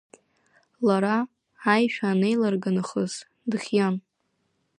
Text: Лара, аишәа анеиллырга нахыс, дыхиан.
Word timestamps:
Лара, 0.87 1.15
аишәа 1.73 2.07
анеиллырга 2.11 2.71
нахыс, 2.75 3.13
дыхиан. 3.49 3.95